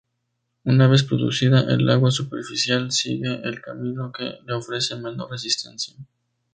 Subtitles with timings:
[0.63, 5.93] Una vez producida, el agua superficial sigue el camino que le ofrece menor resistencia.